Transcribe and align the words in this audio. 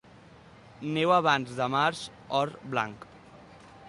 Neu 0.95 1.13
abans 1.17 1.53
de 1.59 1.67
març, 1.73 2.01
or 2.39 2.53
blanc. 2.73 3.07